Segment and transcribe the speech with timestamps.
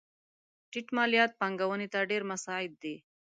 [0.71, 2.95] ټیټ مالیات پانګونې ته ډېر مساعد دي.